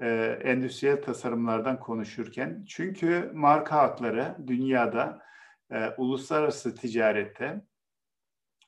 e, 0.00 0.08
endüstriyel 0.44 1.02
tasarımlardan 1.02 1.80
konuşurken. 1.80 2.64
Çünkü 2.68 3.30
marka 3.34 3.76
hakları 3.76 4.36
dünyada 4.46 5.25
e, 5.72 5.88
uluslararası 5.96 6.74
ticarette 6.74 7.62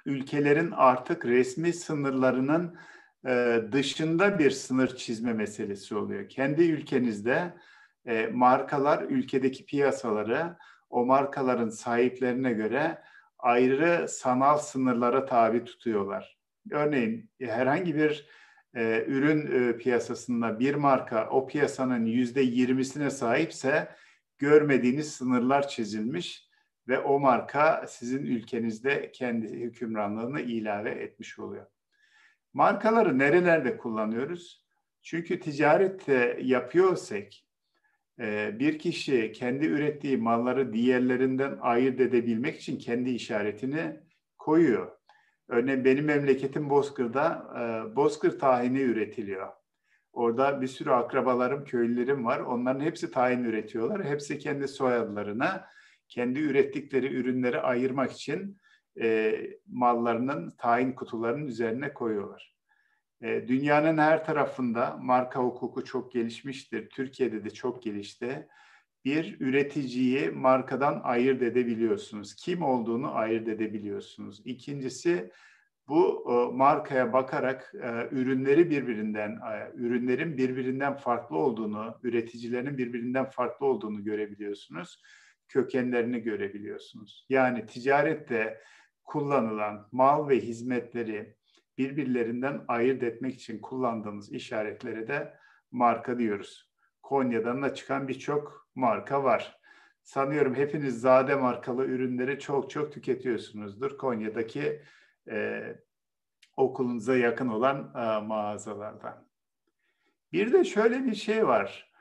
ülkelerin 0.04 0.70
artık 0.70 1.24
resmi 1.24 1.72
sınırlarının 1.72 2.78
e, 3.26 3.62
dışında 3.72 4.38
bir 4.38 4.50
sınır 4.50 4.96
çizme 4.96 5.32
meselesi 5.32 5.94
oluyor. 5.96 6.28
Kendi 6.28 6.62
ülkenizde 6.62 7.54
e, 8.06 8.26
markalar 8.26 9.02
ülkedeki 9.02 9.66
piyasaları 9.66 10.56
o 10.90 11.06
markaların 11.06 11.68
sahiplerine 11.68 12.52
göre 12.52 13.02
ayrı 13.38 14.08
sanal 14.08 14.58
sınırlara 14.58 15.26
tabi 15.26 15.64
tutuyorlar. 15.64 16.38
Örneğin 16.70 17.30
e, 17.40 17.46
herhangi 17.46 17.94
bir 17.94 18.28
e, 18.74 19.04
ürün 19.06 19.46
e, 19.52 19.76
piyasasında 19.76 20.58
bir 20.58 20.74
marka 20.74 21.28
o 21.30 21.46
piyasanın 21.46 22.06
yüzde 22.06 22.40
yirmisine 22.40 23.10
sahipse 23.10 23.88
görmediğiniz 24.38 25.12
sınırlar 25.12 25.68
çizilmiş 25.68 26.47
ve 26.88 26.98
o 26.98 27.20
marka 27.20 27.84
sizin 27.88 28.24
ülkenizde 28.24 29.12
kendi 29.12 29.48
hükümranlığını 29.48 30.40
ilave 30.40 30.90
etmiş 30.90 31.38
oluyor. 31.38 31.66
Markaları 32.52 33.18
nerelerde 33.18 33.76
kullanıyoruz? 33.76 34.64
Çünkü 35.02 35.40
ticarette 35.40 36.38
yapıyorsak 36.42 37.28
e, 38.20 38.58
bir 38.58 38.78
kişi 38.78 39.32
kendi 39.32 39.66
ürettiği 39.66 40.16
malları 40.16 40.72
diğerlerinden 40.72 41.58
ayırt 41.60 42.00
edebilmek 42.00 42.56
için 42.60 42.78
kendi 42.78 43.10
işaretini 43.10 44.00
koyuyor. 44.38 44.92
Örneğin 45.48 45.84
benim 45.84 46.04
memleketim 46.04 46.70
Bozkır'da 46.70 47.52
e, 47.56 47.96
Bozkır 47.96 48.38
tahini 48.38 48.80
üretiliyor. 48.80 49.48
Orada 50.12 50.60
bir 50.60 50.66
sürü 50.66 50.90
akrabalarım, 50.90 51.64
köylülerim 51.64 52.24
var. 52.24 52.40
Onların 52.40 52.80
hepsi 52.80 53.10
tahin 53.10 53.44
üretiyorlar. 53.44 54.04
Hepsi 54.04 54.38
kendi 54.38 54.68
soyadlarına, 54.68 55.66
kendi 56.08 56.40
ürettikleri 56.40 57.14
ürünleri 57.14 57.60
ayırmak 57.60 58.12
için 58.12 58.58
e, 59.00 59.36
mallarının 59.66 60.50
tayin 60.50 60.92
kutularının 60.92 61.46
üzerine 61.46 61.94
koyuyorlar. 61.94 62.54
E, 63.22 63.48
dünyanın 63.48 63.98
her 63.98 64.24
tarafında 64.24 64.98
marka 65.02 65.40
hukuku 65.40 65.84
çok 65.84 66.12
gelişmiştir. 66.12 66.88
Türkiye'de 66.88 67.44
de 67.44 67.50
çok 67.50 67.82
gelişti. 67.82 68.48
Bir 69.04 69.40
üreticiyi 69.40 70.30
markadan 70.30 71.00
ayırt 71.04 71.42
edebiliyorsunuz. 71.42 72.34
Kim 72.34 72.62
olduğunu 72.62 73.14
ayırt 73.14 73.48
edebiliyorsunuz. 73.48 74.42
İkincisi 74.44 75.30
bu 75.88 76.24
e, 76.30 76.56
markaya 76.56 77.12
bakarak 77.12 77.74
e, 77.74 78.08
ürünleri 78.10 78.70
birbirinden, 78.70 79.30
e, 79.30 79.72
ürünlerin 79.74 80.36
birbirinden 80.36 80.96
farklı 80.96 81.36
olduğunu, 81.36 81.98
üreticilerin 82.02 82.78
birbirinden 82.78 83.30
farklı 83.30 83.66
olduğunu 83.66 84.04
görebiliyorsunuz. 84.04 85.02
Kökenlerini 85.48 86.20
görebiliyorsunuz. 86.20 87.26
Yani 87.28 87.66
ticarette 87.66 88.60
kullanılan 89.04 89.88
mal 89.92 90.28
ve 90.28 90.40
hizmetleri 90.40 91.36
birbirlerinden 91.78 92.64
ayırt 92.68 93.02
etmek 93.02 93.34
için 93.34 93.60
kullandığımız 93.60 94.32
işaretlere 94.32 95.08
de 95.08 95.34
marka 95.70 96.18
diyoruz. 96.18 96.72
Konya'dan 97.02 97.62
da 97.62 97.74
çıkan 97.74 98.08
birçok 98.08 98.68
marka 98.74 99.24
var. 99.24 99.58
Sanıyorum 100.02 100.54
hepiniz 100.54 101.00
Zade 101.00 101.34
markalı 101.34 101.84
ürünleri 101.84 102.38
çok 102.38 102.70
çok 102.70 102.92
tüketiyorsunuzdur. 102.92 103.98
Konya'daki 103.98 104.82
e, 105.30 105.62
okulunuza 106.56 107.16
yakın 107.16 107.48
olan 107.48 107.94
e, 107.94 108.26
mağazalardan. 108.26 109.28
Bir 110.32 110.52
de 110.52 110.64
şöyle 110.64 111.04
bir 111.04 111.14
şey 111.14 111.46
var. 111.46 111.92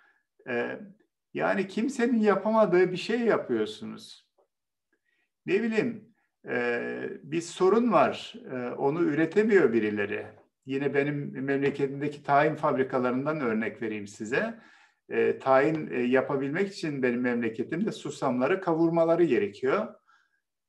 E, 0.48 0.80
yani 1.38 1.68
kimsenin 1.68 2.20
yapamadığı 2.20 2.92
bir 2.92 2.98
şey 2.98 3.20
yapıyorsunuz. 3.20 4.28
Ne 5.46 5.64
bileyim 5.64 6.14
ee, 6.48 7.10
bir 7.24 7.42
sorun 7.42 7.92
var. 7.92 8.34
Ee, 8.52 8.70
onu 8.70 9.04
üretemiyor 9.04 9.74
birileri. 9.74 10.26
Yine 10.66 10.94
benim 10.94 11.44
memleketimdeki 11.44 12.24
tayin 12.24 12.56
fabrikalarından 12.56 13.42
örnek 13.42 13.82
vereyim 13.82 14.08
size. 14.08 14.60
E, 15.10 15.40
tayin 15.40 15.90
e, 15.92 16.00
yapabilmek 16.00 16.74
için 16.74 17.04
benim 17.04 17.22
memleketimde 17.22 17.92
susamları 17.92 18.62
kavurmaları 18.62 19.24
gerekiyor. 19.24 19.88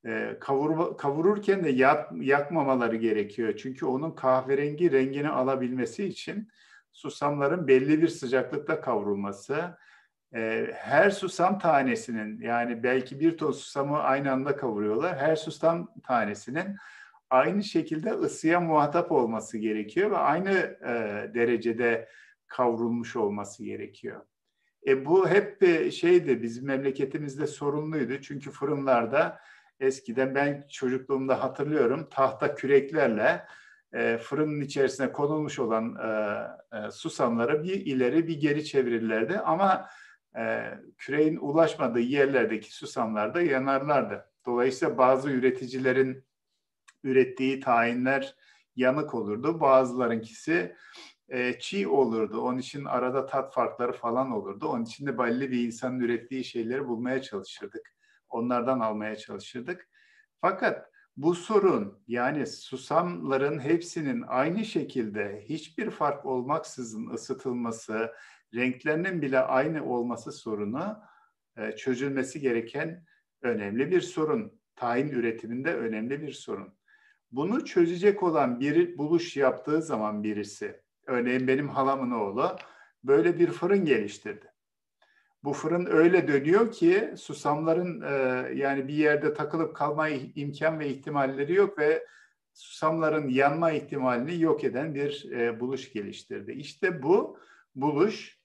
E, 0.07 0.37
kavur, 0.41 0.97
kavururken 0.97 1.65
de 1.65 1.71
yak, 1.71 2.13
yakmamaları 2.21 2.97
gerekiyor. 2.97 3.57
Çünkü 3.57 3.87
onun 3.87 4.11
kahverengi 4.11 4.93
rengini 4.93 5.29
alabilmesi 5.29 6.05
için 6.05 6.49
susamların 6.93 7.69
belli 7.69 8.03
bir 8.03 8.09
sıcaklıkta 8.09 8.81
kavrulması, 8.81 9.79
e, 10.35 10.71
her 10.75 11.11
susam 11.11 11.59
tanesinin 11.59 12.41
yani 12.41 12.83
belki 12.83 13.21
bir 13.21 13.39
ton 13.39 13.53
susamı 13.53 13.99
aynı 13.99 14.33
anda 14.33 14.57
kavuruyorlar. 14.57 15.17
Her 15.17 15.37
susam 15.37 15.95
tanesinin 16.03 16.77
aynı 17.31 17.65
şekilde 17.65 18.11
ısıya 18.11 18.61
muhatap 18.61 19.13
olması 19.13 19.59
gerekiyor 19.59 20.11
ve 20.11 20.17
aynı 20.17 20.51
e, 20.83 21.31
derecede 21.35 22.09
kavrulmuş 22.47 23.17
olması 23.17 23.65
gerekiyor. 23.65 24.21
E 24.87 25.07
bu 25.07 25.29
hep 25.29 25.63
şeydi 25.93 26.43
bizim 26.43 26.67
memleketimizde 26.67 27.47
sorunluydu. 27.47 28.21
Çünkü 28.21 28.51
fırınlarda 28.51 29.41
eskiden 29.81 30.35
ben 30.35 30.67
çocukluğumda 30.71 31.43
hatırlıyorum 31.43 32.09
tahta 32.11 32.55
küreklerle 32.55 33.45
e, 33.93 34.19
fırının 34.19 34.61
içerisine 34.61 35.13
konulmuş 35.13 35.59
olan 35.59 35.97
e, 35.97 36.09
e, 36.79 36.91
susamları 36.91 37.63
bir 37.63 37.87
ileri 37.87 38.27
bir 38.27 38.41
geri 38.41 38.65
çevirirlerdi. 38.65 39.39
Ama 39.39 39.89
e, 40.37 40.75
küreğin 40.99 41.37
ulaşmadığı 41.37 42.01
yerlerdeki 42.01 42.75
susamlarda 42.77 43.43
yanarlardı. 43.43 44.31
Dolayısıyla 44.47 44.99
bazı 44.99 45.31
üreticilerin 45.31 46.25
ürettiği 47.05 47.61
tayinler 47.61 48.37
yanık 48.77 49.15
olurdu. 49.15 49.61
Bazılarınkisi 49.61 50.77
e, 51.29 51.59
çiğ 51.59 51.89
olurdu. 51.89 52.41
Onun 52.41 52.59
için 52.59 52.85
arada 52.85 53.27
tat 53.27 53.55
farkları 53.55 53.93
falan 53.93 54.31
olurdu. 54.31 54.69
Onun 54.69 54.85
için 54.85 55.07
de 55.07 55.19
belli 55.19 55.51
bir 55.51 55.67
insanın 55.67 56.01
ürettiği 56.01 56.45
şeyleri 56.45 56.89
bulmaya 56.89 57.23
çalışırdık. 57.23 57.95
Onlardan 58.29 58.81
almaya 58.81 59.17
çalışırdık. 59.17 59.89
Fakat 60.41 60.91
bu 61.17 61.35
sorun 61.35 62.03
yani 62.09 62.47
susamların 62.47 63.59
hepsinin 63.61 64.25
aynı 64.29 64.65
şekilde 64.65 65.45
hiçbir 65.49 65.91
fark 65.91 66.27
olmaksızın 66.27 67.11
ısıtılması, 67.11 68.13
renklerinin 68.55 69.23
bile 69.23 69.41
aynı 69.41 69.85
olması 69.85 70.33
sorunu 70.33 70.99
e, 71.57 71.73
çözülmesi 71.73 72.41
gereken 72.41 73.05
önemli 73.43 73.91
bir 73.91 74.01
sorun. 74.01 74.59
Tayin 74.77 75.09
üretiminde 75.09 75.75
önemli 75.75 76.23
bir 76.23 76.33
sorun. 76.33 76.75
Bunu 77.33 77.65
çözecek 77.65 78.23
olan 78.23 78.61
bir 78.61 78.99
buluş 78.99 79.37
yaptığı 79.37 79.83
zaman 79.83 80.23
birisi, 80.23 80.81
örneğin 81.07 81.49
benim 81.49 81.69
halamın 81.69 82.11
oğlu 82.11 82.57
böyle 83.05 83.39
bir 83.39 83.51
fırın 83.51 83.85
geliştirdi. 83.85 84.53
Bu 85.45 85.53
fırın 85.53 85.87
öyle 85.87 86.29
dönüyor 86.29 86.73
ki 86.73 87.15
susamların 87.17 88.01
e, 88.01 88.15
yani 88.55 88.89
bir 88.89 88.95
yerde 88.95 89.35
takılıp 89.35 89.77
kalma 89.77 90.09
imkan 90.09 90.81
ve 90.81 90.89
ihtimalleri 90.89 91.55
yok 91.55 91.79
ve 91.79 92.07
susamların 92.55 93.29
yanma 93.29 93.71
ihtimalini 93.71 94.41
yok 94.41 94.65
eden 94.65 94.95
bir 94.95 95.31
e, 95.33 95.61
buluş 95.61 95.93
geliştirdi. 95.93 96.53
İşte 96.53 97.03
bu 97.03 97.39
buluş 97.75 98.38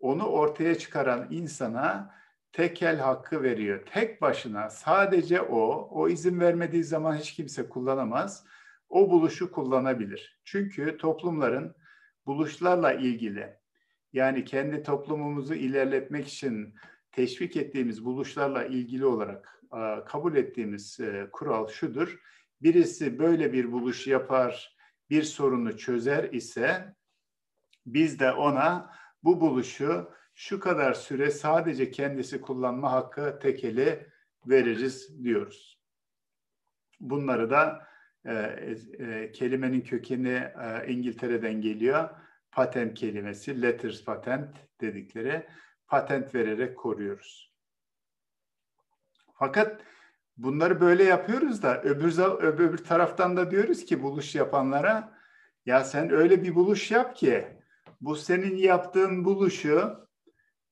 onu 0.00 0.26
ortaya 0.26 0.78
çıkaran 0.78 1.26
insana 1.30 2.14
tekel 2.52 2.98
hakkı 2.98 3.42
veriyor. 3.42 3.86
Tek 3.86 4.22
başına 4.22 4.70
sadece 4.70 5.40
o, 5.40 5.88
o 5.90 6.08
izin 6.08 6.40
vermediği 6.40 6.84
zaman 6.84 7.16
hiç 7.16 7.32
kimse 7.32 7.68
kullanamaz. 7.68 8.44
O 8.88 9.10
buluşu 9.10 9.52
kullanabilir. 9.52 10.40
Çünkü 10.44 10.96
toplumların 10.96 11.74
buluşlarla 12.26 12.92
ilgili 12.92 13.56
yani 14.12 14.44
kendi 14.44 14.82
toplumumuzu 14.82 15.54
ilerletmek 15.54 16.28
için 16.28 16.74
teşvik 17.12 17.56
ettiğimiz 17.56 18.04
buluşlarla 18.04 18.64
ilgili 18.64 19.06
olarak 19.06 19.62
kabul 20.06 20.36
ettiğimiz 20.36 21.00
e, 21.00 21.28
kural 21.32 21.68
şudur. 21.68 22.18
Birisi 22.62 23.18
böyle 23.18 23.52
bir 23.52 23.72
buluş 23.72 24.06
yapar, 24.06 24.76
bir 25.10 25.22
sorunu 25.22 25.76
çözer 25.78 26.24
ise 26.24 26.94
biz 27.86 28.20
de 28.20 28.32
ona 28.32 28.97
bu 29.24 29.40
buluşu 29.40 30.10
şu 30.34 30.60
kadar 30.60 30.94
süre 30.94 31.30
sadece 31.30 31.90
kendisi 31.90 32.40
kullanma 32.40 32.92
hakkı 32.92 33.38
tekeli 33.42 34.06
veririz 34.46 35.24
diyoruz. 35.24 35.80
Bunları 37.00 37.50
da 37.50 37.88
e, 38.24 38.32
e, 38.98 39.32
kelimenin 39.32 39.80
kökeni 39.80 40.50
e, 40.62 40.92
İngiltere'den 40.92 41.60
geliyor. 41.60 42.08
Patent 42.52 42.98
kelimesi, 42.98 43.62
letters 43.62 44.04
patent 44.04 44.56
dedikleri 44.80 45.46
patent 45.86 46.34
vererek 46.34 46.76
koruyoruz. 46.78 47.54
Fakat 49.34 49.80
bunları 50.36 50.80
böyle 50.80 51.04
yapıyoruz 51.04 51.62
da 51.62 51.82
öbür, 51.82 52.18
öbür 52.18 52.76
taraftan 52.76 53.36
da 53.36 53.50
diyoruz 53.50 53.84
ki 53.84 54.02
buluş 54.02 54.34
yapanlara 54.34 55.18
ya 55.66 55.84
sen 55.84 56.10
öyle 56.10 56.42
bir 56.42 56.54
buluş 56.54 56.90
yap 56.90 57.16
ki 57.16 57.57
bu 58.00 58.16
senin 58.16 58.56
yaptığın 58.56 59.24
buluşu 59.24 60.08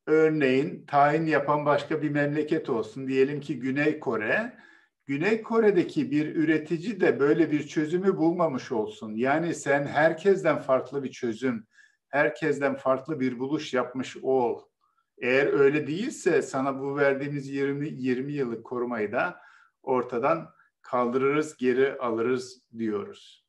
örneğin 0.07 0.87
tayin 0.87 1.27
yapan 1.27 1.67
başka 1.67 2.03
bir 2.03 2.11
memleket 2.11 2.71
olsun 2.71 3.09
diyelim 3.09 3.41
ki 3.41 3.59
Güney 3.59 4.01
Kore 4.01 4.57
Güney 5.07 5.43
Kore'deki 5.43 6.11
bir 6.11 6.37
üretici 6.37 7.01
de 7.01 7.21
böyle 7.21 7.51
bir 7.51 7.67
çözümü 7.67 8.17
bulmamış 8.17 8.73
olsun. 8.73 9.15
Yani 9.15 9.55
sen 9.55 9.87
herkesten 9.87 10.59
farklı 10.59 11.05
bir 11.05 11.11
çözüm, 11.11 11.67
herkesten 12.09 12.77
farklı 12.77 13.21
bir 13.21 13.39
buluş 13.39 13.75
yapmış 13.75 14.17
ol. 14.23 14.63
Eğer 15.19 15.47
öyle 15.47 15.87
değilse 15.87 16.43
sana 16.43 16.81
bu 16.81 16.97
verdiğimiz 16.97 17.49
20, 17.49 17.89
20 17.89 18.33
yıllık 18.33 18.65
korumayı 18.65 19.13
da 19.13 19.41
ortadan 19.83 20.51
kaldırırız, 20.83 21.57
geri 21.57 21.99
alırız 21.99 22.63
diyoruz. 22.79 23.47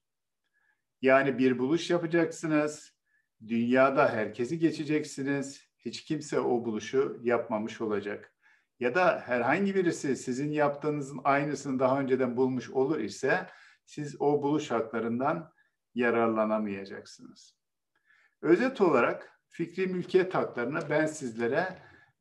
Yani 1.02 1.38
bir 1.38 1.60
buluş 1.60 1.90
yapacaksınız, 1.90 2.97
dünyada 3.48 4.10
herkesi 4.10 4.60
geçeceksiniz, 4.60 5.68
hiç 5.78 6.04
kimse 6.04 6.40
o 6.40 6.66
buluşu 6.66 7.20
yapmamış 7.24 7.82
olacak. 7.82 8.34
Ya 8.80 8.96
da 8.96 9.24
herhangi 9.26 9.76
birisi 9.76 10.16
sizin 10.16 10.52
yaptığınızın 10.52 11.22
aynısını 11.24 11.80
daha 11.80 12.00
önceden 12.00 12.38
bulmuş 12.38 12.70
olur 12.70 13.00
ise 13.00 13.48
siz 13.86 14.22
o 14.22 14.44
buluş 14.44 14.72
haklarından 14.72 15.54
yararlanamayacaksınız. 15.96 17.58
Özet 18.42 18.82
olarak 18.82 19.40
fikri 19.50 19.88
mülkiyet 19.88 20.36
haklarını 20.36 20.80
ben 20.90 21.06
sizlere 21.06 21.78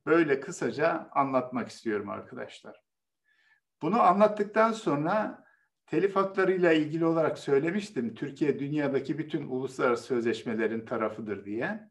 böyle 0.07 0.41
kısaca 0.41 1.09
anlatmak 1.13 1.69
istiyorum 1.69 2.11
arkadaşlar. 2.11 2.83
Bunu 3.83 4.03
anlattıktan 4.03 4.73
sonra 4.73 5.46
telif 5.87 6.16
haklarıyla 6.16 6.72
ilgili 6.72 7.05
olarak 7.07 7.38
söylemiştim. 7.38 8.14
Türkiye 8.14 8.59
dünyadaki 8.59 9.18
bütün 9.18 9.49
uluslararası 9.49 10.05
sözleşmelerin 10.05 10.87
tarafıdır 10.87 11.44
diye. 11.44 11.90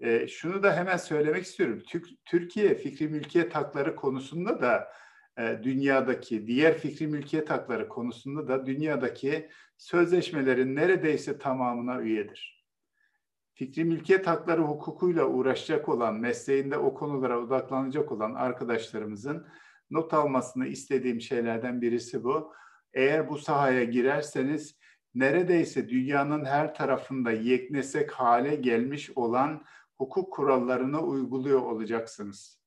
E, 0.00 0.28
şunu 0.28 0.62
da 0.62 0.76
hemen 0.76 0.96
söylemek 0.96 1.44
istiyorum. 1.44 1.82
Türkiye 2.24 2.74
fikri 2.74 3.08
mülkiyet 3.08 3.54
hakları 3.54 3.96
konusunda 3.96 4.60
da 4.60 4.88
e, 5.38 5.60
dünyadaki 5.62 6.46
diğer 6.46 6.78
fikri 6.78 7.06
mülkiyet 7.06 7.50
hakları 7.50 7.88
konusunda 7.88 8.48
da 8.48 8.66
dünyadaki 8.66 9.50
sözleşmelerin 9.76 10.76
neredeyse 10.76 11.38
tamamına 11.38 12.00
üyedir 12.00 12.54
fikri 13.54 13.84
mülkiyet 13.84 14.26
hakları 14.26 14.62
hukukuyla 14.62 15.26
uğraşacak 15.26 15.88
olan, 15.88 16.14
mesleğinde 16.14 16.78
o 16.78 16.94
konulara 16.94 17.40
odaklanacak 17.40 18.12
olan 18.12 18.34
arkadaşlarımızın 18.34 19.46
not 19.90 20.14
almasını 20.14 20.66
istediğim 20.66 21.20
şeylerden 21.20 21.82
birisi 21.82 22.24
bu. 22.24 22.52
Eğer 22.94 23.28
bu 23.28 23.38
sahaya 23.38 23.84
girerseniz 23.84 24.78
neredeyse 25.14 25.88
dünyanın 25.88 26.44
her 26.44 26.74
tarafında 26.74 27.32
yeknesek 27.32 28.10
hale 28.10 28.54
gelmiş 28.54 29.10
olan 29.16 29.64
hukuk 29.96 30.32
kurallarını 30.32 31.00
uyguluyor 31.00 31.62
olacaksınız. 31.62 32.60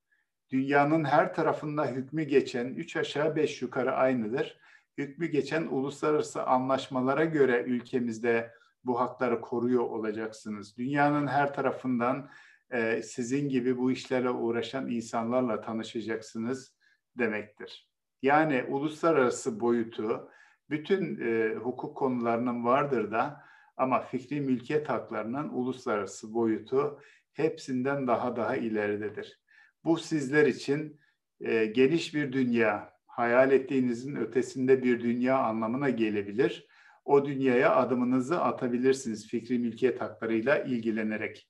Dünyanın 0.50 1.06
her 1.06 1.34
tarafında 1.34 1.86
hükmü 1.86 2.24
geçen, 2.24 2.66
üç 2.68 2.96
aşağı 2.96 3.36
beş 3.36 3.62
yukarı 3.62 3.96
aynıdır. 3.96 4.60
Hükmü 4.98 5.28
geçen 5.28 5.68
uluslararası 5.68 6.44
anlaşmalara 6.44 7.26
göre 7.26 7.64
ülkemizde 7.64 8.52
bu 8.84 9.00
hakları 9.00 9.42
koruyor 9.42 9.84
olacaksınız. 9.84 10.78
Dünyanın 10.78 11.28
her 11.28 11.54
tarafından 11.54 12.30
e, 12.72 13.02
sizin 13.04 13.50
gibi 13.50 13.78
bu 13.78 13.92
işlerle 13.92 14.30
uğraşan 14.30 14.90
insanlarla 14.90 15.62
tanışacaksınız 15.62 16.76
demektir. 17.18 17.90
Yani 18.22 18.64
uluslararası 18.64 19.60
boyutu 19.60 20.30
bütün 20.70 21.22
e, 21.22 21.56
hukuk 21.56 21.98
konularının 21.98 22.66
vardır 22.66 23.12
da 23.12 23.44
ama 23.78 24.02
fikri 24.02 24.42
mülkiyet 24.42 24.90
haklarının 24.90 25.50
uluslararası 25.50 26.34
boyutu 26.34 27.00
hepsinden 27.34 28.08
daha 28.08 28.36
daha 28.36 28.56
ileridedir. 28.56 29.42
Bu 29.84 29.98
sizler 29.98 30.46
için 30.46 31.00
e, 31.42 31.66
geniş 31.66 32.16
bir 32.16 32.34
dünya, 32.34 32.94
hayal 33.08 33.52
ettiğinizin 33.52 34.16
ötesinde 34.16 34.84
bir 34.84 35.02
dünya 35.02 35.38
anlamına 35.38 35.90
gelebilir 35.90 36.68
o 37.08 37.26
dünyaya 37.26 37.76
adımınızı 37.76 38.42
atabilirsiniz 38.42 39.28
fikri 39.28 39.60
mülkiyet 39.60 40.02
haklarıyla 40.02 40.60
ilgilenerek. 40.60 41.50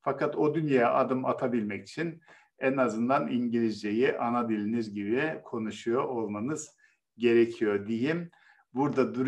Fakat 0.00 0.36
o 0.36 0.54
dünyaya 0.54 0.94
adım 0.94 1.24
atabilmek 1.24 1.88
için 1.88 2.22
en 2.58 2.76
azından 2.76 3.28
İngilizceyi 3.28 4.18
ana 4.18 4.48
diliniz 4.48 4.94
gibi 4.94 5.40
konuşuyor 5.44 6.04
olmanız 6.04 6.76
gerekiyor 7.18 7.86
diyeyim. 7.86 8.30
Burada 8.74 9.14
duruyor. 9.14 9.26